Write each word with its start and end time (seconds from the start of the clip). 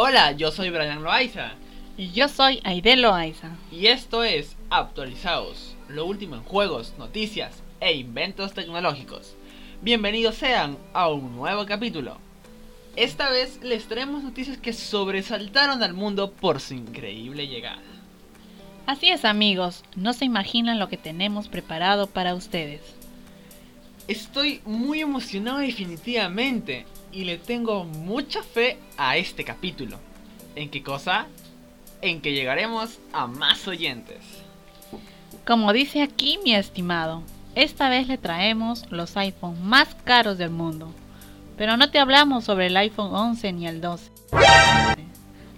Hola, 0.00 0.30
yo 0.30 0.52
soy 0.52 0.70
Brian 0.70 1.02
Loaiza. 1.02 1.54
Y 1.96 2.12
yo 2.12 2.28
soy 2.28 2.60
Aide 2.62 2.94
Loaiza. 2.94 3.56
Y 3.72 3.88
esto 3.88 4.22
es 4.22 4.56
Actualizados, 4.70 5.74
lo 5.88 6.06
último 6.06 6.36
en 6.36 6.44
juegos, 6.44 6.94
noticias 6.98 7.64
e 7.80 7.94
inventos 7.94 8.54
tecnológicos. 8.54 9.34
Bienvenidos 9.82 10.36
sean 10.36 10.78
a 10.92 11.08
un 11.08 11.34
nuevo 11.34 11.66
capítulo. 11.66 12.16
Esta 12.94 13.28
vez 13.30 13.58
les 13.60 13.88
traemos 13.88 14.22
noticias 14.22 14.56
que 14.56 14.72
sobresaltaron 14.72 15.82
al 15.82 15.94
mundo 15.94 16.30
por 16.30 16.60
su 16.60 16.74
increíble 16.74 17.48
llegada. 17.48 17.82
Así 18.86 19.08
es 19.08 19.24
amigos, 19.24 19.82
no 19.96 20.12
se 20.12 20.26
imaginan 20.26 20.78
lo 20.78 20.88
que 20.88 20.96
tenemos 20.96 21.48
preparado 21.48 22.06
para 22.06 22.36
ustedes. 22.36 22.82
Estoy 24.06 24.60
muy 24.64 25.00
emocionado 25.00 25.58
definitivamente 25.58 26.86
y 27.12 27.24
le 27.24 27.38
tengo 27.38 27.84
mucha 27.84 28.42
fe 28.42 28.78
a 28.96 29.16
este 29.16 29.44
capítulo. 29.44 29.98
¿En 30.54 30.70
qué 30.70 30.82
cosa? 30.82 31.26
En 32.00 32.20
que 32.20 32.32
llegaremos 32.32 32.98
a 33.12 33.26
más 33.26 33.66
oyentes. 33.66 34.18
Como 35.46 35.72
dice 35.72 36.02
aquí 36.02 36.38
mi 36.44 36.54
estimado, 36.54 37.22
esta 37.54 37.88
vez 37.88 38.06
le 38.06 38.18
traemos 38.18 38.84
los 38.90 39.16
iPhones 39.16 39.60
más 39.60 39.94
caros 40.04 40.38
del 40.38 40.50
mundo. 40.50 40.92
Pero 41.56 41.76
no 41.76 41.90
te 41.90 41.98
hablamos 41.98 42.44
sobre 42.44 42.66
el 42.66 42.76
iPhone 42.76 43.14
11 43.14 43.52
ni 43.52 43.66
el 43.66 43.80
12. 43.80 44.10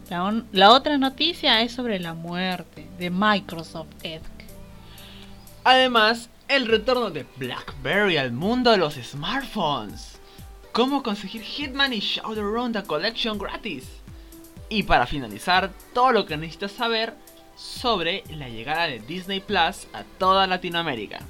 La, 0.09 0.45
la 0.53 0.71
otra 0.71 0.97
noticia 0.97 1.61
es 1.63 1.73
sobre 1.73 1.99
la 2.01 2.15
muerte 2.15 2.87
de 2.99 3.11
Microsoft 3.11 3.89
Edge. 4.03 4.23
Además, 5.63 6.31
el 6.49 6.67
retorno 6.67 7.11
de 7.11 7.27
BlackBerry 7.37 8.17
al 8.17 8.33
mundo 8.33 8.71
de 8.71 8.79
los 8.79 8.95
smartphones. 8.95 10.20
Cómo 10.73 11.03
conseguir 11.03 11.43
Hitman 11.43 11.93
y 11.93 11.99
Shadowrun 11.99 12.73
The 12.73 12.85
Collection 12.85 13.39
gratis. 13.39 13.89
Y 14.69 14.85
para 14.85 15.07
finalizar, 15.07 15.73
todo 15.93 16.13
lo 16.13 16.27
que 16.27 16.37
necesitas 16.37 16.73
saber 16.73 17.15
sobre 17.57 18.23
la 18.31 18.49
llegada 18.49 18.87
de 18.87 19.01
Disney 19.01 19.41
Plus 19.41 19.89
a 19.93 20.05
toda 20.19 20.47
Latinoamérica. 20.47 21.21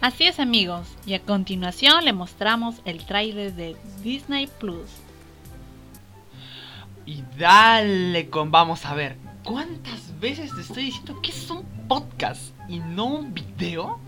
Así 0.00 0.24
es 0.24 0.38
amigos, 0.38 0.86
y 1.04 1.14
a 1.14 1.22
continuación 1.22 2.04
le 2.04 2.12
mostramos 2.12 2.76
el 2.84 3.04
trailer 3.04 3.52
de 3.54 3.76
Disney 4.04 4.46
Plus. 4.46 4.88
Y 7.06 7.24
dale 7.36 8.30
con 8.30 8.52
vamos 8.52 8.84
a 8.84 8.94
ver, 8.94 9.16
¿cuántas 9.42 10.18
veces 10.20 10.54
te 10.54 10.60
estoy 10.60 10.84
diciendo 10.84 11.20
que 11.22 11.30
es 11.30 11.50
un 11.50 11.64
podcast 11.88 12.52
y 12.68 12.78
no 12.78 13.06
un 13.06 13.34
video? 13.34 13.98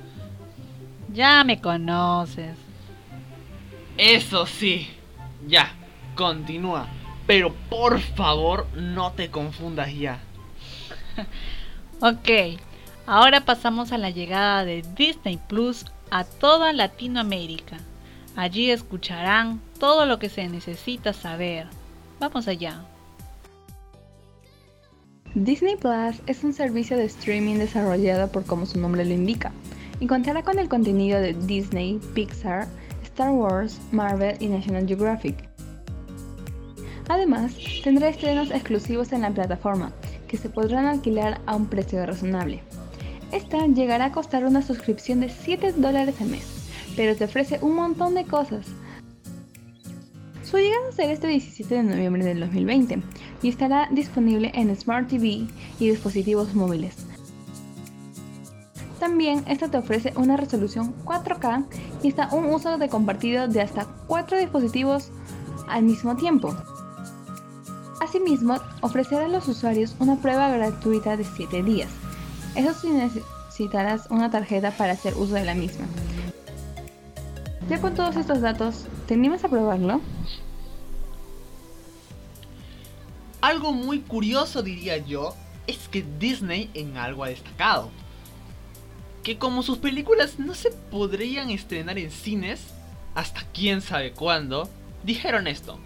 Ya 1.12 1.42
me 1.42 1.60
conoces. 1.60 2.67
Eso 3.98 4.46
sí, 4.46 4.88
ya, 5.46 5.72
continúa. 6.14 6.88
Pero 7.26 7.52
por 7.68 8.00
favor 8.00 8.66
no 8.74 9.12
te 9.12 9.30
confundas 9.30 9.92
ya. 9.92 10.20
ok, 12.00 12.58
Ahora 13.10 13.40
pasamos 13.40 13.92
a 13.92 13.96
la 13.96 14.10
llegada 14.10 14.66
de 14.66 14.84
Disney 14.94 15.40
Plus 15.48 15.86
a 16.10 16.24
toda 16.24 16.74
Latinoamérica. 16.74 17.78
Allí 18.36 18.70
escucharán 18.70 19.62
todo 19.80 20.04
lo 20.04 20.18
que 20.18 20.28
se 20.28 20.46
necesita 20.46 21.14
saber. 21.14 21.68
Vamos 22.20 22.48
allá. 22.48 22.84
Disney 25.34 25.76
Plus 25.76 26.20
es 26.26 26.44
un 26.44 26.52
servicio 26.52 26.98
de 26.98 27.06
streaming 27.06 27.54
desarrollado 27.54 28.30
por 28.30 28.44
como 28.44 28.66
su 28.66 28.78
nombre 28.78 29.06
lo 29.06 29.14
indica, 29.14 29.52
y 30.00 30.06
contará 30.06 30.42
con 30.42 30.58
el 30.58 30.68
contenido 30.68 31.18
de 31.18 31.32
Disney, 31.32 31.98
Pixar, 32.12 32.68
Star 33.18 33.32
Wars, 33.32 33.80
Marvel 33.90 34.36
y 34.38 34.46
National 34.46 34.86
Geographic. 34.86 35.34
Además, 37.08 37.52
tendrá 37.82 38.10
estrenos 38.10 38.52
exclusivos 38.52 39.10
en 39.10 39.22
la 39.22 39.32
plataforma, 39.32 39.90
que 40.28 40.36
se 40.36 40.48
podrán 40.48 40.86
alquilar 40.86 41.40
a 41.46 41.56
un 41.56 41.66
precio 41.66 42.06
razonable. 42.06 42.62
Esta 43.32 43.66
llegará 43.66 44.04
a 44.04 44.12
costar 44.12 44.44
una 44.44 44.62
suscripción 44.62 45.18
de 45.18 45.30
7 45.30 45.72
dólares 45.72 46.14
al 46.20 46.28
mes, 46.28 46.46
pero 46.94 47.16
te 47.16 47.24
ofrece 47.24 47.58
un 47.60 47.74
montón 47.74 48.14
de 48.14 48.24
cosas. 48.24 48.66
Su 50.44 50.58
llegada 50.58 50.92
será 50.92 51.10
este 51.10 51.26
17 51.26 51.74
de 51.74 51.82
noviembre 51.82 52.24
del 52.24 52.38
2020 52.38 53.02
y 53.42 53.48
estará 53.48 53.88
disponible 53.90 54.52
en 54.54 54.76
Smart 54.76 55.08
TV 55.08 55.48
y 55.80 55.90
dispositivos 55.90 56.54
móviles. 56.54 56.94
También 59.00 59.44
esta 59.48 59.68
te 59.68 59.78
ofrece 59.78 60.12
una 60.16 60.36
resolución 60.36 60.94
4K 61.04 61.66
y 62.02 62.08
está 62.08 62.28
un 62.32 62.46
uso 62.46 62.78
de 62.78 62.88
compartido 62.88 63.48
de 63.48 63.60
hasta 63.60 63.86
4 64.06 64.38
dispositivos 64.38 65.10
al 65.68 65.82
mismo 65.84 66.16
tiempo. 66.16 66.54
Asimismo, 68.00 68.56
ofrecerá 68.80 69.26
a 69.26 69.28
los 69.28 69.48
usuarios 69.48 69.94
una 69.98 70.16
prueba 70.16 70.48
gratuita 70.48 71.16
de 71.16 71.24
7 71.24 71.62
días 71.62 71.90
eso 72.58 72.74
sí 72.74 72.90
necesitarás 72.90 74.06
una 74.10 74.30
tarjeta 74.30 74.72
para 74.72 74.92
hacer 74.92 75.14
uso 75.14 75.34
de 75.34 75.44
la 75.44 75.54
misma. 75.54 75.86
Ya 77.68 77.80
con 77.80 77.94
todos 77.94 78.16
estos 78.16 78.40
datos, 78.40 78.86
¿te 79.06 79.14
a 79.14 79.48
probarlo? 79.48 80.00
Algo 83.40 83.72
muy 83.72 84.00
curioso 84.00 84.62
diría 84.62 84.96
yo 84.96 85.34
es 85.66 85.88
que 85.88 86.04
Disney 86.18 86.70
en 86.74 86.96
algo 86.96 87.22
ha 87.22 87.28
destacado. 87.28 87.90
Que 89.28 89.36
como 89.36 89.62
sus 89.62 89.76
películas 89.76 90.38
no 90.38 90.54
se 90.54 90.70
podrían 90.70 91.50
estrenar 91.50 91.98
en 91.98 92.10
cines 92.10 92.72
hasta 93.14 93.42
quién 93.52 93.82
sabe 93.82 94.12
cuándo, 94.12 94.70
dijeron 95.02 95.46
esto. 95.46 95.78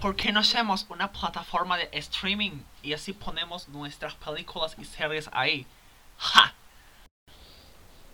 ¿Por 0.00 0.16
qué 0.16 0.32
no 0.32 0.40
hacemos 0.40 0.86
una 0.88 1.12
plataforma 1.12 1.76
de 1.76 1.90
streaming 1.92 2.62
y 2.82 2.94
así 2.94 3.12
ponemos 3.12 3.68
nuestras 3.68 4.14
películas 4.14 4.74
y 4.78 4.86
series 4.86 5.28
ahí? 5.34 5.66
¡Ja! 6.16 6.54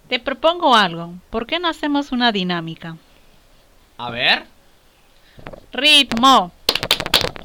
Te 0.09 0.19
propongo 0.19 0.75
algo. 0.75 1.15
¿Por 1.31 1.47
qué 1.47 1.61
no 1.61 1.69
hacemos 1.69 2.11
una 2.11 2.33
dinámica? 2.33 2.97
A 3.97 4.11
ver. 4.11 4.45
Ritmo. 5.71 6.51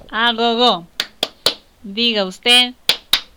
A 0.09 0.33
go, 0.33 0.87
Diga 1.83 2.25
usted 2.25 2.73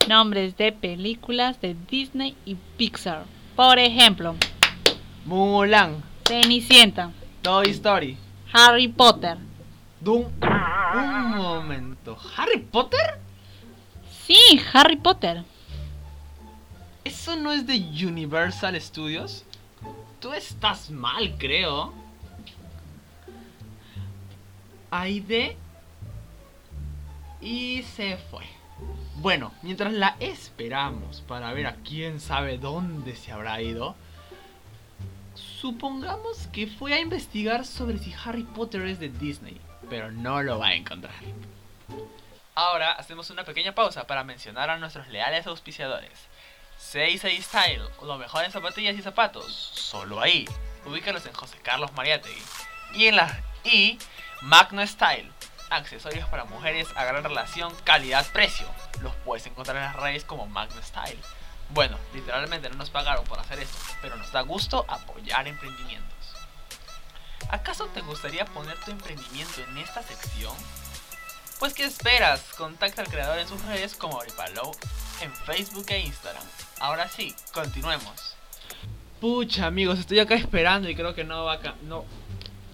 nombres 0.09 0.57
de 0.57 0.73
películas 0.73 1.61
de 1.61 1.77
Disney 1.91 2.37
y 2.47 2.55
Pixar. 2.79 3.34
Por 3.57 3.79
ejemplo, 3.79 4.35
Mulan, 5.25 6.03
Cenicienta, 6.27 7.13
Toy 7.41 7.71
Story, 7.71 8.19
Harry 8.53 8.89
Potter, 8.89 9.39
Doom. 10.01 10.27
Un 10.95 11.31
momento. 11.37 12.17
¿Harry 12.37 12.59
Potter? 12.59 13.19
Sí, 14.27 14.61
Harry 14.73 14.97
Potter. 14.97 15.45
¿Eso 17.05 17.37
no 17.37 17.53
es 17.53 17.67
de 17.67 17.77
Universal 17.77 18.81
Studios? 18.81 19.45
Tú 20.21 20.33
estás 20.33 20.91
mal, 20.91 21.37
creo. 21.39 21.93
Aide. 24.91 25.57
Y 27.41 27.83
se 27.83 28.17
fue. 28.31 28.45
Bueno, 29.25 29.55
mientras 29.63 29.91
la 29.95 30.17
esperamos 30.21 31.23
para 31.23 31.51
ver 31.55 31.67
a 31.67 31.77
quién 31.77 32.21
sabe 32.21 32.59
dónde 32.59 33.17
se 33.17 33.33
habrá 33.33 33.59
ido, 33.63 33.97
supongamos 35.35 36.47
que 36.49 36.67
fue 36.67 36.93
a 36.93 37.01
investigar 37.01 37.65
sobre 37.65 37.97
si 37.97 38.15
Harry 38.23 38.43
Potter 38.43 38.83
es 38.83 39.01
de 39.01 39.09
Disney 39.09 39.59
pero 39.89 40.13
no 40.13 40.43
lo 40.43 40.59
va 40.59 40.69
a 40.69 40.75
encontrar. 40.75 41.15
Ahora 42.55 42.93
hacemos 42.93 43.31
una 43.31 43.45
pequeña 43.45 43.75
pausa 43.75 44.07
para 44.07 44.25
mencionar 44.25 44.69
a 44.69 44.77
nuestros 44.77 45.09
leales 45.09 45.47
auspiciadores. 45.47 46.29
66 46.77 47.47
Style, 47.47 47.83
lo 48.03 48.19
mejor 48.19 48.45
en 48.45 48.53
zapatillas 48.53 48.95
y 48.95 49.01
zapatos, 49.01 49.47
solo 49.73 50.21
ahí. 50.21 50.45
Ubícalos 50.85 51.25
en 51.25 51.33
José 51.33 51.57
Carlos 51.63 51.95
Mariategui. 51.95 52.43
Y 52.95 53.07
en 53.07 53.17
la 53.17 53.43
y 53.65 53.99
Magno 54.43 54.87
Style, 54.87 55.31
accesorios 55.71 56.29
para 56.29 56.45
mujeres 56.45 56.89
a 56.97 57.05
gran 57.05 57.25
relación 57.25 57.75
calidad-precio. 57.85 58.67
Los 59.01 59.15
puedes 59.25 59.47
encontrar 59.47 59.77
en 59.77 59.85
las 59.85 59.97
redes 59.97 60.25
como 60.25 60.47
Magno 60.47 60.83
Style. 60.83 61.21
Bueno, 61.71 61.99
literalmente 62.13 62.69
no 62.71 62.77
nos 62.77 62.91
pagaron 62.91 63.25
por 63.25 63.39
hacer 63.39 63.59
esto, 63.59 63.77
pero 64.03 64.17
nos 64.17 64.31
da 64.33 64.43
gusto 64.43 64.85
apoyar 64.89 65.49
emprendimientos. 65.49 66.15
¿Acaso 67.51 67.87
te 67.89 68.01
gustaría 68.01 68.45
poner 68.47 68.79
tu 68.81 68.91
emprendimiento 68.91 69.63
en 69.63 69.79
esta 69.79 70.03
sección? 70.03 70.55
Pues 71.59 71.73
¿qué 71.73 71.85
esperas? 71.85 72.41
Contacta 72.57 73.03
al 73.03 73.09
creador 73.09 73.39
en 73.39 73.49
sus 73.49 73.65
redes 73.65 73.95
como 73.95 74.17
Oripalo 74.17 74.73
en 75.21 75.33
Facebook 75.35 75.87
e 75.89 76.01
Instagram. 76.01 76.43
Ahora 76.81 77.09
sí, 77.09 77.35
continuemos. 77.53 78.37
Pucha 79.21 79.67
amigos, 79.67 80.01
estoy 80.01 80.19
acá 80.19 80.35
esperando 80.35 80.89
y 80.89 80.95
creo 80.95 81.15
que 81.15 81.25
no 81.25 81.45
va 81.45 81.55
a... 81.55 81.75
No. 81.83 82.05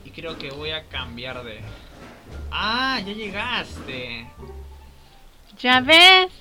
Y 0.05 0.11
creo 0.11 0.39
que 0.39 0.51
voy 0.51 0.71
a 0.71 0.89
cambiar 0.89 1.45
de... 1.45 1.61
Ah, 2.51 3.01
ya 3.01 3.13
llegaste. 3.13 4.27
Ya 5.59 5.81
ves, 5.81 6.33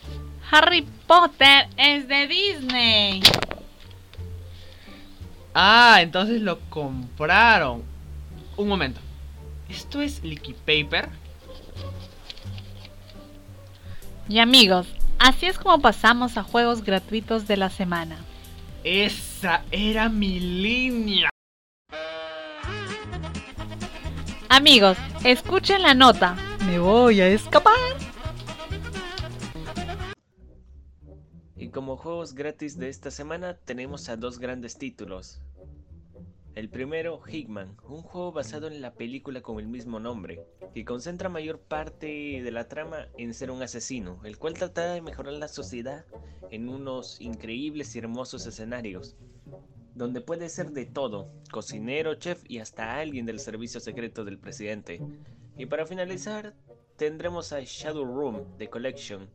Harry 0.51 0.87
Potter 1.05 1.67
es 1.77 2.07
de 2.07 2.27
Disney. 2.27 3.21
Ah, 5.53 5.99
entonces 6.01 6.41
lo 6.41 6.59
compraron. 6.69 7.83
Un 8.57 8.67
momento. 8.67 8.99
¿Esto 9.67 10.01
es 10.01 10.23
Liquid 10.23 10.55
Paper? 10.55 11.09
Y 14.27 14.39
amigos, 14.39 14.87
así 15.17 15.47
es 15.47 15.57
como 15.57 15.79
pasamos 15.79 16.37
a 16.37 16.43
juegos 16.43 16.83
gratuitos 16.83 17.47
de 17.47 17.57
la 17.57 17.69
semana. 17.69 18.17
Esa 18.83 19.63
era 19.71 20.07
mi 20.07 20.39
línea. 20.39 21.29
Amigos, 24.51 24.97
escuchen 25.23 25.83
la 25.83 25.93
nota. 25.93 26.35
Me 26.65 26.79
voy 26.79 27.21
a 27.21 27.27
escapar. 27.27 27.75
Y 31.55 31.69
como 31.69 31.97
juegos 31.97 32.33
gratis 32.33 32.79
de 32.79 32.89
esta 32.89 33.11
semana 33.11 33.59
tenemos 33.63 34.09
a 34.09 34.17
dos 34.17 34.39
grandes 34.39 34.79
títulos. 34.79 35.39
El 36.55 36.67
primero, 36.67 37.21
Hickman, 37.25 37.77
un 37.87 38.01
juego 38.01 38.31
basado 38.31 38.65
en 38.65 38.81
la 38.81 38.95
película 38.95 39.41
con 39.41 39.59
el 39.59 39.67
mismo 39.67 39.99
nombre, 39.99 40.43
que 40.73 40.83
concentra 40.83 41.29
mayor 41.29 41.59
parte 41.59 42.41
de 42.41 42.51
la 42.51 42.67
trama 42.67 43.07
en 43.19 43.35
ser 43.35 43.51
un 43.51 43.61
asesino, 43.61 44.19
el 44.25 44.39
cual 44.39 44.55
trata 44.55 44.93
de 44.93 45.01
mejorar 45.01 45.33
la 45.33 45.47
sociedad 45.47 46.05
en 46.49 46.69
unos 46.69 47.21
increíbles 47.21 47.95
y 47.95 47.99
hermosos 47.99 48.47
escenarios, 48.47 49.15
donde 49.99 50.21
puede 50.21 50.47
ser 50.47 50.71
de 50.71 50.85
todo, 50.85 51.29
cocinero, 51.51 52.15
chef 52.15 52.41
y 52.47 52.59
hasta 52.59 52.97
alguien 52.97 53.25
del 53.25 53.37
servicio 53.37 53.81
secreto 53.81 54.23
del 54.23 54.39
presidente. 54.39 55.01
Y 55.57 55.65
para 55.65 55.85
finalizar, 55.85 56.55
tendremos 56.95 57.51
a 57.51 57.59
Shadow 57.59 58.05
Room 58.05 58.45
The 58.57 58.69
Collection, 58.69 59.29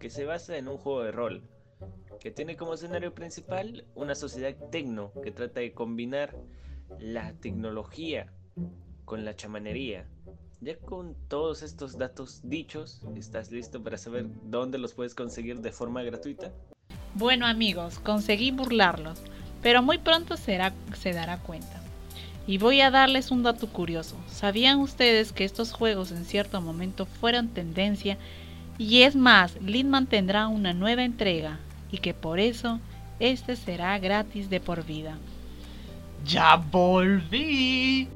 que 0.00 0.08
se 0.08 0.24
basa 0.24 0.56
en 0.56 0.66
un 0.66 0.78
juego 0.78 1.02
de 1.02 1.12
rol, 1.12 1.42
que 2.20 2.30
tiene 2.30 2.56
como 2.56 2.72
escenario 2.72 3.14
principal 3.14 3.84
una 3.94 4.14
sociedad 4.14 4.56
tecno 4.70 5.12
que 5.22 5.30
trata 5.30 5.60
de 5.60 5.74
combinar 5.74 6.34
la 6.98 7.34
tecnología 7.34 8.32
con 9.04 9.26
la 9.26 9.36
chamanería. 9.36 10.08
Ya 10.62 10.78
con 10.78 11.16
todos 11.28 11.62
estos 11.62 11.98
datos 11.98 12.40
dichos, 12.42 13.02
¿estás 13.14 13.52
listo 13.52 13.82
para 13.82 13.98
saber 13.98 14.24
dónde 14.44 14.78
los 14.78 14.94
puedes 14.94 15.14
conseguir 15.14 15.60
de 15.60 15.70
forma 15.70 16.02
gratuita? 16.02 16.50
Bueno 17.14 17.46
amigos, 17.46 17.98
conseguí 17.98 18.52
burlarlos, 18.52 19.22
pero 19.62 19.82
muy 19.82 19.98
pronto 19.98 20.36
se 20.36 20.56
dará 20.56 21.38
cuenta. 21.38 21.82
Y 22.46 22.56
voy 22.56 22.80
a 22.80 22.90
darles 22.90 23.30
un 23.30 23.42
dato 23.42 23.68
curioso. 23.68 24.16
¿Sabían 24.26 24.78
ustedes 24.78 25.32
que 25.32 25.44
estos 25.44 25.72
juegos 25.72 26.12
en 26.12 26.24
cierto 26.24 26.62
momento 26.62 27.04
fueron 27.04 27.48
tendencia? 27.48 28.16
Y 28.78 29.02
es 29.02 29.16
más, 29.16 29.60
Lidman 29.60 30.06
tendrá 30.06 30.48
una 30.48 30.72
nueva 30.72 31.02
entrega 31.04 31.58
y 31.92 31.98
que 31.98 32.14
por 32.14 32.40
eso 32.40 32.80
este 33.20 33.56
será 33.56 33.98
gratis 33.98 34.48
de 34.48 34.60
por 34.60 34.84
vida. 34.84 35.18
¡Ya 36.24 36.56
volví! 36.56 38.08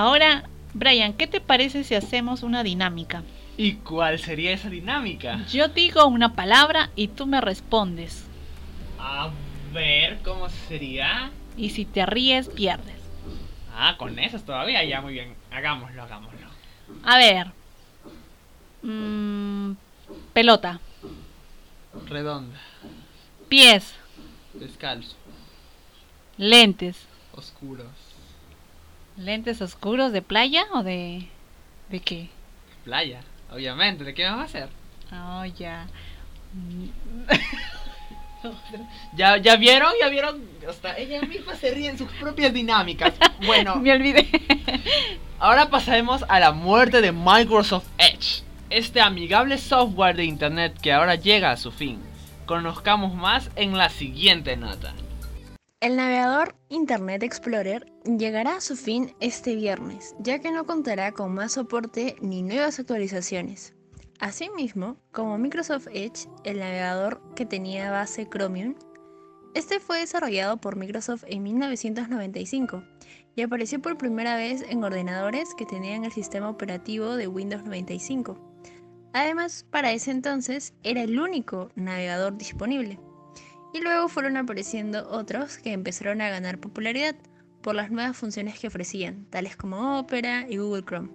Ahora, 0.00 0.44
Brian, 0.74 1.14
¿qué 1.14 1.26
te 1.26 1.40
parece 1.40 1.82
si 1.82 1.94
hacemos 1.94 2.42
una 2.42 2.62
dinámica? 2.62 3.22
¿Y 3.56 3.76
cuál 3.76 4.18
sería 4.18 4.52
esa 4.52 4.68
dinámica? 4.68 5.42
Yo 5.46 5.68
digo 5.68 6.04
una 6.06 6.34
palabra 6.34 6.90
y 6.96 7.08
tú 7.08 7.24
me 7.24 7.40
respondes. 7.40 8.26
A 8.98 9.30
ver, 9.72 10.18
¿cómo 10.22 10.50
sería? 10.50 11.30
Y 11.56 11.70
si 11.70 11.86
te 11.86 12.04
ríes, 12.04 12.50
pierdes. 12.50 12.96
Ah, 13.74 13.94
con 13.96 14.18
esas 14.18 14.44
todavía, 14.44 14.84
ya 14.84 15.00
muy 15.00 15.14
bien. 15.14 15.34
Hagámoslo, 15.50 16.02
hagámoslo. 16.02 16.46
A 17.02 17.16
ver. 17.16 17.46
Mm, 18.82 19.76
pelota. 20.34 20.78
Redonda, 22.06 22.58
Pies. 23.48 23.94
descalzo, 24.52 25.16
Lentes. 26.36 26.98
oscuros. 27.34 27.86
¿Lentes 29.16 29.62
oscuros 29.62 30.12
de 30.12 30.22
playa 30.22 30.64
o 30.74 30.82
de... 30.82 31.26
de 31.88 32.00
qué? 32.00 32.28
Playa, 32.84 33.20
obviamente. 33.50 34.04
¿De 34.04 34.14
qué 34.14 34.24
vamos 34.24 34.42
a 34.42 34.44
hacer? 34.44 34.68
Oh, 35.12 35.44
ya. 35.44 35.86
¿Ya, 39.16 39.38
¿Ya 39.38 39.56
vieron? 39.56 39.92
¿Ya 40.00 40.08
vieron? 40.08 40.40
Hasta 40.68 40.96
ella 40.96 41.20
misma 41.22 41.54
se 41.56 41.72
ríe 41.72 41.88
en 41.88 41.98
sus 41.98 42.10
propias 42.12 42.52
dinámicas. 42.52 43.14
Bueno, 43.44 43.76
Me 43.80 43.92
olvidé. 43.92 44.28
ahora 45.38 45.68
pasaremos 45.70 46.24
a 46.28 46.38
la 46.38 46.52
muerte 46.52 47.00
de 47.00 47.12
Microsoft 47.12 47.86
Edge. 47.98 48.42
Este 48.70 49.00
amigable 49.00 49.58
software 49.58 50.16
de 50.16 50.24
internet 50.24 50.76
que 50.80 50.92
ahora 50.92 51.14
llega 51.14 51.50
a 51.50 51.56
su 51.56 51.72
fin. 51.72 51.98
Conozcamos 52.46 53.14
más 53.14 53.50
en 53.56 53.76
la 53.76 53.88
siguiente 53.88 54.56
nota. 54.56 54.92
El 55.86 55.94
navegador 55.94 56.56
Internet 56.68 57.22
Explorer 57.22 57.86
llegará 58.18 58.56
a 58.56 58.60
su 58.60 58.74
fin 58.74 59.14
este 59.20 59.54
viernes, 59.54 60.16
ya 60.18 60.40
que 60.40 60.50
no 60.50 60.66
contará 60.66 61.12
con 61.12 61.32
más 61.32 61.52
soporte 61.52 62.16
ni 62.20 62.42
nuevas 62.42 62.80
actualizaciones. 62.80 63.72
Asimismo, 64.18 64.96
como 65.12 65.38
Microsoft 65.38 65.86
Edge, 65.92 66.26
el 66.42 66.58
navegador 66.58 67.22
que 67.36 67.46
tenía 67.46 67.92
base 67.92 68.28
Chromium, 68.28 68.74
este 69.54 69.78
fue 69.78 70.00
desarrollado 70.00 70.56
por 70.56 70.74
Microsoft 70.74 71.22
en 71.28 71.44
1995 71.44 72.82
y 73.36 73.42
apareció 73.42 73.80
por 73.80 73.96
primera 73.96 74.34
vez 74.34 74.64
en 74.68 74.82
ordenadores 74.82 75.54
que 75.54 75.66
tenían 75.66 76.04
el 76.04 76.10
sistema 76.10 76.50
operativo 76.50 77.14
de 77.14 77.28
Windows 77.28 77.62
95. 77.62 78.36
Además, 79.12 79.64
para 79.70 79.92
ese 79.92 80.10
entonces 80.10 80.74
era 80.82 81.02
el 81.02 81.20
único 81.20 81.70
navegador 81.76 82.36
disponible. 82.36 82.98
Y 83.76 83.82
luego 83.82 84.08
fueron 84.08 84.38
apareciendo 84.38 85.06
otros 85.10 85.58
que 85.58 85.74
empezaron 85.74 86.22
a 86.22 86.30
ganar 86.30 86.58
popularidad 86.58 87.14
por 87.60 87.74
las 87.74 87.90
nuevas 87.90 88.16
funciones 88.16 88.58
que 88.58 88.68
ofrecían, 88.68 89.26
tales 89.26 89.54
como 89.54 89.98
Opera 89.98 90.46
y 90.48 90.56
Google 90.56 90.82
Chrome. 90.82 91.10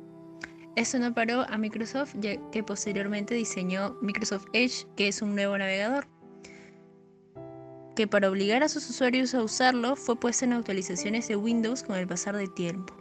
Esto 0.76 1.00
no 1.00 1.12
paró 1.12 1.42
a 1.50 1.58
Microsoft, 1.58 2.14
ya 2.20 2.36
que 2.52 2.62
posteriormente 2.62 3.34
diseñó 3.34 3.98
Microsoft 4.04 4.46
Edge, 4.54 4.86
que 4.96 5.08
es 5.08 5.24
un 5.24 5.34
nuevo 5.34 5.58
navegador, 5.58 6.08
que 7.96 8.06
para 8.06 8.30
obligar 8.30 8.62
a 8.62 8.70
sus 8.70 8.88
usuarios 8.88 9.34
a 9.34 9.42
usarlo 9.42 9.96
fue 9.96 10.20
puesto 10.20 10.46
en 10.46 10.54
actualizaciones 10.54 11.28
de 11.30 11.38
Windows 11.38 11.82
con 11.82 11.96
el 11.96 12.08
pasar 12.08 12.38
del 12.38 12.54
tiempo. 12.54 12.96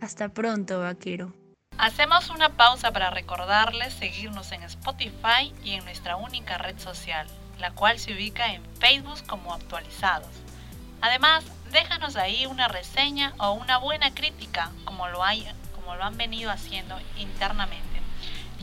Hasta 0.00 0.30
pronto, 0.30 0.80
vaquero. 0.80 1.32
Hacemos 1.78 2.28
una 2.28 2.48
pausa 2.56 2.90
para 2.90 3.10
recordarles 3.10 3.94
seguirnos 3.94 4.50
en 4.50 4.64
Spotify 4.64 5.54
y 5.62 5.74
en 5.74 5.84
nuestra 5.84 6.16
única 6.16 6.58
red 6.58 6.76
social, 6.80 7.28
la 7.58 7.70
cual 7.70 7.98
se 7.98 8.12
ubica 8.12 8.52
en 8.54 8.62
Facebook 8.78 9.26
como 9.26 9.52
actualizados. 9.52 10.28
Además, 11.00 11.44
déjanos 11.72 12.16
ahí 12.16 12.46
una 12.46 12.68
reseña 12.68 13.34
o 13.38 13.52
una 13.52 13.78
buena 13.78 14.14
crítica, 14.14 14.70
como 14.84 15.08
lo, 15.08 15.24
hay, 15.24 15.46
como 15.74 15.96
lo 15.96 16.04
han 16.04 16.16
venido 16.16 16.50
haciendo 16.50 16.96
internamente, 17.18 18.00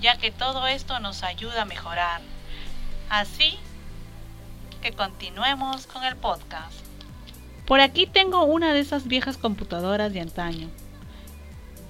ya 0.01 0.17
que 0.17 0.31
todo 0.31 0.67
esto 0.67 1.00
nos 1.00 1.24
ayuda 1.24 1.63
a 1.63 1.65
mejorar. 1.65 2.22
Así 3.10 3.58
que 4.81 4.93
continuemos 4.93 5.88
con 5.88 6.03
el 6.03 6.15
podcast. 6.15 6.79
Por 7.65 7.81
aquí 7.81 8.08
tengo 8.08 8.46
una 8.46 8.74
de 8.74 8.79
esas 8.79 9.08
viejas 9.08 9.38
computadoras 9.38 10.12
de 10.13 10.22
antaño. 10.22 10.69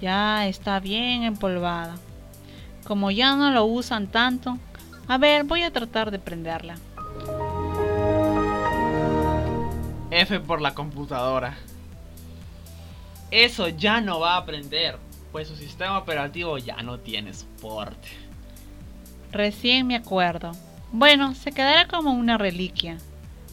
Ya 0.00 0.46
está 0.46 0.80
bien 0.80 1.22
empolvada. 1.22 1.96
Como 2.84 3.10
ya 3.10 3.36
no 3.36 3.50
lo 3.50 3.64
usan 3.64 4.08
tanto, 4.08 4.58
a 5.06 5.18
ver, 5.18 5.44
voy 5.44 5.62
a 5.62 5.72
tratar 5.72 6.10
de 6.10 6.18
prenderla. 6.18 6.76
F 10.20 10.38
por 10.40 10.60
la 10.60 10.74
computadora. 10.74 11.56
Eso 13.30 13.68
ya 13.68 14.02
no 14.02 14.20
va 14.20 14.34
a 14.34 14.38
aprender, 14.38 14.98
pues 15.32 15.48
su 15.48 15.56
sistema 15.56 15.96
operativo 15.96 16.58
ya 16.58 16.82
no 16.82 16.98
tiene 16.98 17.32
soporte. 17.32 18.08
Recién 19.32 19.86
me 19.86 19.96
acuerdo. 19.96 20.52
Bueno, 20.92 21.34
se 21.34 21.52
quedará 21.52 21.88
como 21.88 22.12
una 22.12 22.36
reliquia. 22.36 22.98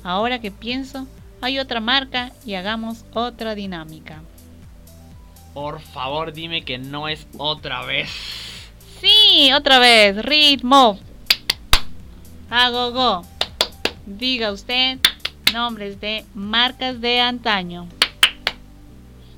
Ahora 0.04 0.40
que 0.40 0.52
pienso, 0.52 1.08
hay 1.40 1.58
otra 1.58 1.80
marca 1.80 2.34
y 2.46 2.56
hagamos 2.56 3.06
otra 3.14 3.56
dinámica. 3.56 4.22
Por 5.54 5.80
favor, 5.80 6.34
dime 6.34 6.66
que 6.66 6.78
no 6.78 7.08
es 7.08 7.28
otra 7.38 7.86
vez. 7.86 8.10
Sí, 9.00 9.54
otra 9.54 9.80
vez, 9.80 10.22
ritmo. 10.22 11.00
A 12.50 12.70
go 12.72 12.92
go. 12.92 13.22
Diga 14.06 14.52
usted 14.52 15.00
nombres 15.54 16.00
de 16.00 16.26
marcas 16.34 17.02
de 17.02 17.20
antaño. 17.20 17.88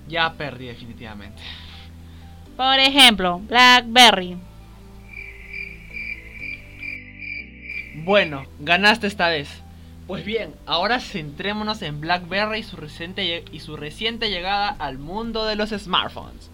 Ya 0.08 0.34
perdí 0.34 0.68
definitivamente. 0.68 1.42
Por 2.58 2.80
ejemplo, 2.80 3.40
BlackBerry. 3.40 4.38
Bueno, 8.04 8.46
ganaste 8.60 9.08
esta 9.08 9.30
vez. 9.30 9.50
Pues 10.08 10.26
bien, 10.26 10.56
ahora 10.66 11.00
centrémonos 11.00 11.82
en 11.84 12.02
BlackBerry 12.02 12.60
y 12.60 12.64
su 12.64 12.76
reciente, 12.78 13.44
y 13.52 13.60
su 13.60 13.78
reciente 13.78 14.30
llegada 14.30 14.70
al 14.70 14.98
mundo 14.98 15.46
de 15.46 15.56
los 15.56 15.70
smartphones. 15.70 16.50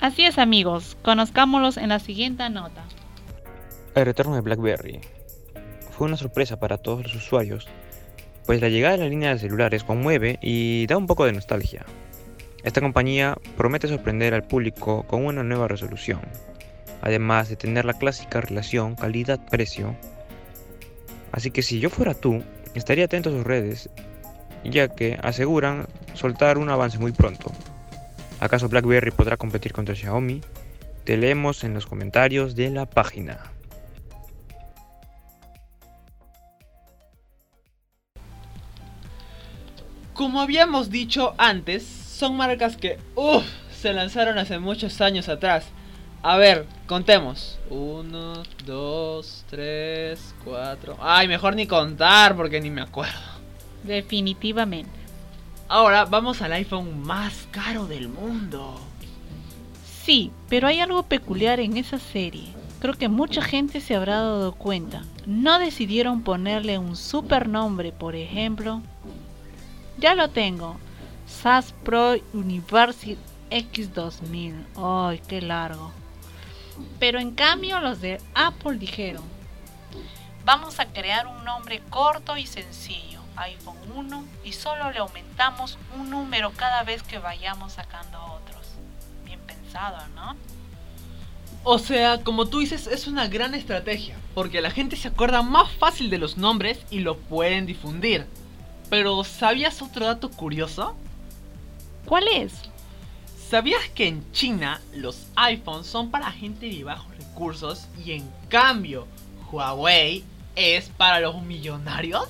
Así 0.00 0.24
es 0.24 0.38
amigos, 0.38 0.96
conozcámoslos 1.02 1.76
en 1.76 1.90
la 1.90 1.98
siguiente 1.98 2.48
nota. 2.48 2.82
el 3.94 4.04
retorno 4.06 4.34
de 4.34 4.40
BlackBerry. 4.40 5.00
Fue 5.90 6.06
una 6.06 6.16
sorpresa 6.16 6.58
para 6.58 6.78
todos 6.78 7.02
los 7.02 7.14
usuarios, 7.14 7.68
pues 8.46 8.60
la 8.60 8.68
llegada 8.68 8.96
de 8.96 9.04
la 9.04 9.08
línea 9.08 9.32
de 9.32 9.38
celulares 9.38 9.84
conmueve 9.84 10.38
y 10.40 10.86
da 10.86 10.96
un 10.96 11.06
poco 11.06 11.24
de 11.24 11.32
nostalgia. 11.32 11.84
Esta 12.64 12.80
compañía 12.80 13.36
promete 13.56 13.88
sorprender 13.88 14.34
al 14.34 14.44
público 14.44 15.04
con 15.08 15.26
una 15.26 15.42
nueva 15.42 15.68
resolución, 15.68 16.20
además 17.00 17.48
de 17.48 17.56
tener 17.56 17.84
la 17.84 17.94
clásica 17.94 18.40
relación 18.40 18.94
calidad-precio. 18.94 19.96
Así 21.32 21.50
que 21.50 21.62
si 21.62 21.80
yo 21.80 21.90
fuera 21.90 22.14
tú, 22.14 22.42
estaría 22.74 23.06
atento 23.06 23.30
a 23.30 23.32
sus 23.32 23.44
redes, 23.44 23.90
ya 24.64 24.88
que 24.88 25.18
aseguran 25.22 25.86
soltar 26.14 26.58
un 26.58 26.70
avance 26.70 26.98
muy 26.98 27.12
pronto. 27.12 27.50
¿Acaso 28.40 28.68
BlackBerry 28.68 29.10
podrá 29.12 29.36
competir 29.36 29.72
contra 29.72 29.94
Xiaomi? 29.94 30.40
Te 31.04 31.16
leemos 31.16 31.64
en 31.64 31.74
los 31.74 31.86
comentarios 31.86 32.54
de 32.54 32.70
la 32.70 32.86
página. 32.86 33.51
Como 40.22 40.40
habíamos 40.40 40.88
dicho 40.88 41.34
antes, 41.36 41.82
son 41.84 42.36
marcas 42.36 42.76
que, 42.76 42.96
uff, 43.16 43.44
se 43.76 43.92
lanzaron 43.92 44.38
hace 44.38 44.60
muchos 44.60 45.00
años 45.00 45.28
atrás. 45.28 45.64
A 46.22 46.36
ver, 46.36 46.64
contemos. 46.86 47.58
Uno, 47.68 48.44
dos, 48.64 49.44
tres, 49.50 50.32
cuatro. 50.44 50.96
Ay, 51.00 51.26
mejor 51.26 51.56
ni 51.56 51.66
contar 51.66 52.36
porque 52.36 52.60
ni 52.60 52.70
me 52.70 52.82
acuerdo. 52.82 53.18
Definitivamente. 53.82 54.92
Ahora 55.66 56.04
vamos 56.04 56.40
al 56.40 56.52
iPhone 56.52 57.02
más 57.02 57.48
caro 57.50 57.88
del 57.88 58.06
mundo. 58.06 58.80
Sí, 60.04 60.30
pero 60.48 60.68
hay 60.68 60.78
algo 60.78 61.02
peculiar 61.02 61.58
en 61.58 61.76
esa 61.76 61.98
serie. 61.98 62.46
Creo 62.78 62.94
que 62.94 63.08
mucha 63.08 63.42
gente 63.42 63.80
se 63.80 63.96
habrá 63.96 64.18
dado 64.18 64.52
cuenta. 64.52 65.02
No 65.26 65.58
decidieron 65.58 66.22
ponerle 66.22 66.78
un 66.78 66.94
super 66.94 67.48
nombre, 67.48 67.90
por 67.90 68.14
ejemplo. 68.14 68.82
Ya 69.98 70.14
lo 70.14 70.30
tengo. 70.30 70.76
SAS 71.26 71.72
Pro 71.84 72.14
University 72.32 73.18
X2000. 73.50 74.64
Ay, 74.76 75.22
qué 75.28 75.40
largo. 75.40 75.92
Pero 76.98 77.20
en 77.20 77.32
cambio 77.32 77.80
los 77.80 78.00
de 78.00 78.20
Apple 78.34 78.78
dijeron, 78.78 79.22
vamos 80.44 80.80
a 80.80 80.86
crear 80.86 81.26
un 81.26 81.44
nombre 81.44 81.82
corto 81.90 82.36
y 82.36 82.46
sencillo, 82.46 83.20
iPhone 83.36 83.76
1, 83.94 84.24
y 84.44 84.52
solo 84.52 84.90
le 84.90 84.98
aumentamos 84.98 85.78
un 85.98 86.10
número 86.10 86.50
cada 86.52 86.82
vez 86.82 87.02
que 87.02 87.18
vayamos 87.18 87.74
sacando 87.74 88.18
otros. 88.24 88.66
Bien 89.24 89.40
pensado, 89.40 89.98
¿no? 90.14 90.34
O 91.64 91.78
sea, 91.78 92.22
como 92.24 92.46
tú 92.46 92.58
dices, 92.58 92.86
es 92.86 93.06
una 93.06 93.28
gran 93.28 93.54
estrategia, 93.54 94.16
porque 94.34 94.60
la 94.60 94.70
gente 94.70 94.96
se 94.96 95.08
acuerda 95.08 95.42
más 95.42 95.70
fácil 95.70 96.10
de 96.10 96.18
los 96.18 96.36
nombres 96.36 96.80
y 96.90 97.00
lo 97.00 97.18
pueden 97.18 97.66
difundir. 97.66 98.26
Pero, 98.92 99.24
¿sabías 99.24 99.80
otro 99.80 100.04
dato 100.04 100.30
curioso? 100.30 100.94
¿Cuál 102.04 102.28
es? 102.28 102.52
¿Sabías 103.48 103.88
que 103.94 104.06
en 104.06 104.30
China 104.32 104.82
los 104.94 105.28
iPhones 105.34 105.86
son 105.86 106.10
para 106.10 106.30
gente 106.30 106.68
de 106.68 106.84
bajos 106.84 107.16
recursos 107.16 107.88
y 108.04 108.12
en 108.12 108.30
cambio 108.50 109.08
Huawei 109.50 110.24
es 110.56 110.90
para 110.90 111.20
los 111.20 111.40
millonarios? 111.40 112.28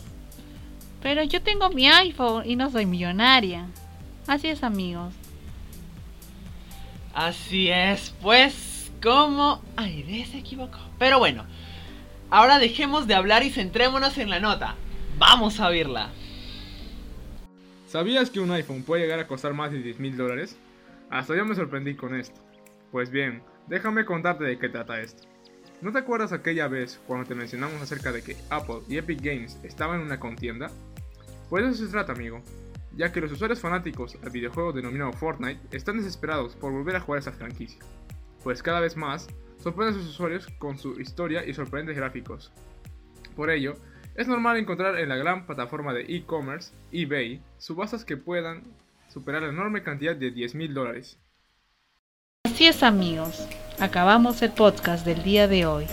Pero 1.02 1.24
yo 1.24 1.42
tengo 1.42 1.68
mi 1.70 1.88
iPhone 1.88 2.48
y 2.48 2.54
no 2.54 2.70
soy 2.70 2.86
millonaria. 2.86 3.66
Así 4.28 4.46
es 4.46 4.62
amigos. 4.62 5.12
Así 7.12 7.70
es, 7.70 8.14
pues, 8.22 8.92
como 9.02 9.60
Aide 9.74 10.26
se 10.26 10.38
equivocó. 10.38 10.78
Pero 10.96 11.18
bueno, 11.18 11.44
ahora 12.30 12.60
dejemos 12.60 13.08
de 13.08 13.16
hablar 13.16 13.42
y 13.42 13.50
centrémonos 13.50 14.16
en 14.16 14.30
la 14.30 14.38
nota. 14.38 14.76
Vamos 15.18 15.58
a 15.58 15.68
verla. 15.68 16.10
¿Sabías 17.92 18.30
que 18.30 18.40
un 18.40 18.50
iPhone 18.52 18.84
puede 18.84 19.02
llegar 19.02 19.18
a 19.18 19.26
costar 19.26 19.52
más 19.52 19.70
de 19.70 19.82
10 19.82 20.00
mil 20.00 20.16
dólares? 20.16 20.56
Hasta 21.10 21.36
yo 21.36 21.44
me 21.44 21.54
sorprendí 21.54 21.94
con 21.94 22.14
esto. 22.14 22.40
Pues 22.90 23.10
bien, 23.10 23.42
déjame 23.68 24.06
contarte 24.06 24.44
de 24.44 24.58
qué 24.58 24.70
trata 24.70 25.02
esto. 25.02 25.28
¿No 25.82 25.92
te 25.92 25.98
acuerdas 25.98 26.32
aquella 26.32 26.68
vez 26.68 26.98
cuando 27.06 27.28
te 27.28 27.34
mencionamos 27.34 27.82
acerca 27.82 28.10
de 28.10 28.22
que 28.22 28.38
Apple 28.48 28.78
y 28.88 28.96
Epic 28.96 29.20
Games 29.20 29.58
estaban 29.62 30.00
en 30.00 30.06
una 30.06 30.18
contienda? 30.18 30.70
Pues 31.50 31.66
eso 31.66 31.84
se 31.84 31.92
trata, 31.92 32.12
amigo, 32.12 32.40
ya 32.96 33.12
que 33.12 33.20
los 33.20 33.30
usuarios 33.30 33.60
fanáticos 33.60 34.16
al 34.22 34.30
videojuego 34.30 34.72
denominado 34.72 35.12
Fortnite 35.12 35.60
están 35.76 35.98
desesperados 35.98 36.56
por 36.56 36.72
volver 36.72 36.96
a 36.96 37.00
jugar 37.00 37.20
esa 37.20 37.32
franquicia, 37.32 37.80
pues 38.42 38.62
cada 38.62 38.80
vez 38.80 38.96
más 38.96 39.28
sorprende 39.58 39.92
a 39.92 40.00
sus 40.00 40.08
usuarios 40.08 40.46
con 40.58 40.78
su 40.78 40.98
historia 40.98 41.44
y 41.44 41.52
sorprendentes 41.52 41.98
gráficos. 41.98 42.52
Por 43.36 43.50
ello, 43.50 43.76
es 44.14 44.28
normal 44.28 44.58
encontrar 44.58 44.98
en 44.98 45.08
la 45.08 45.16
gran 45.16 45.46
plataforma 45.46 45.92
de 45.92 46.02
e-commerce, 46.02 46.72
eBay, 46.92 47.40
subastas 47.58 48.04
que 48.04 48.16
puedan 48.16 48.62
superar 49.08 49.42
la 49.42 49.48
enorme 49.48 49.82
cantidad 49.82 50.14
de 50.14 50.30
10 50.30 50.54
mil 50.54 50.74
dólares. 50.74 51.18
Así 52.44 52.66
es 52.66 52.82
amigos, 52.82 53.46
acabamos 53.80 54.42
el 54.42 54.52
podcast 54.52 55.06
del 55.06 55.22
día 55.22 55.48
de 55.48 55.66
hoy. 55.66 55.86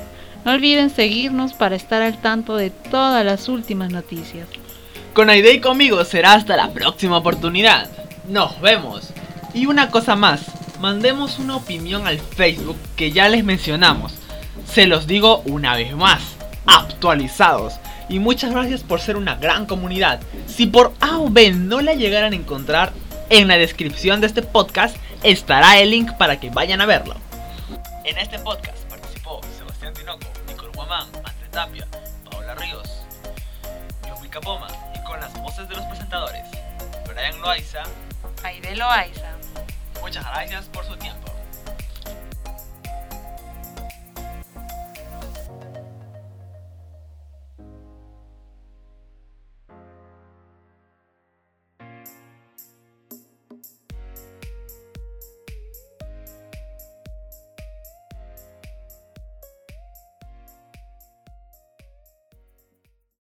No 0.46 0.52
olviden 0.52 0.90
seguirnos 0.90 1.54
para 1.54 1.76
estar 1.76 2.02
al 2.02 2.22
tanto 2.22 2.56
de 2.56 2.70
todas 2.70 3.26
las 3.26 3.50
últimas 3.50 3.92
noticias. 3.92 4.48
Con 5.14 5.30
Aide 5.30 5.54
y 5.54 5.62
conmigo 5.62 6.04
será 6.06 6.34
hasta 6.34 6.56
la 6.56 6.72
próxima 6.74 7.18
oportunidad. 7.18 7.90
Nos 8.28 8.60
vemos. 8.62 9.14
Y 9.54 9.66
una 9.66 9.90
cosa 9.90 10.16
más, 10.16 10.46
mandemos 10.80 11.40
una 11.40 11.58
opinión 11.58 12.08
al 12.08 12.20
Facebook 12.20 12.78
que 12.96 13.12
ya 13.12 13.28
les 13.28 13.44
mencionamos. 13.44 14.14
Se 14.66 14.88
los 14.88 15.08
digo 15.08 15.40
una 15.46 15.76
vez 15.76 15.96
más, 15.96 16.38
actualizados. 16.66 17.80
Y 18.10 18.20
muchas 18.20 18.52
gracias 18.52 18.82
por 18.82 19.00
ser 19.00 19.16
una 19.16 19.36
gran 19.36 19.68
comunidad. 19.68 20.20
Si 20.48 20.66
por 20.66 20.94
A 21.00 21.20
o 21.20 21.30
B 21.30 21.52
no 21.52 21.80
la 21.80 21.94
llegaran 21.94 22.34
a 22.34 22.36
encontrar, 22.36 22.92
en 23.30 23.48
la 23.48 23.58
descripción 23.58 24.20
de 24.20 24.28
este 24.28 24.42
podcast 24.42 24.98
estará 25.22 25.78
el 25.80 25.92
link 25.92 26.14
para 26.14 26.40
que 26.40 26.50
vayan 26.50 26.82
a 26.82 26.88
verlo. 26.88 27.16
En 28.04 28.18
este 28.18 28.40
podcast 28.40 28.78
participó 28.90 29.40
Sebastián 29.56 29.94
Tinoco, 29.94 30.26
Nicole 30.48 30.72
Guamán, 30.74 31.08
André 31.24 31.48
Tapia, 31.52 31.88
Paola 32.30 32.56
Ríos, 32.56 32.90
Yumi 34.08 34.30
Capoma 34.30 34.68
y 34.96 35.04
con 35.04 35.20
las 35.20 35.32
voces 35.42 35.70
de 35.70 35.76
los 35.76 35.86
presentadores, 35.86 36.44
Brian 37.08 37.40
Loaiza. 37.40 37.84
Aide 38.44 38.76
Loaiza. 38.76 39.38
Muchas 40.02 40.26
gracias 40.26 40.66
por 40.66 40.86
su 40.86 40.96